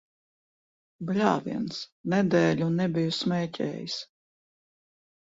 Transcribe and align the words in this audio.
Bļāviens! 1.09 1.81
Nedēļu 2.13 2.71
nebiju 2.79 3.13
smēķējis. 3.19 3.99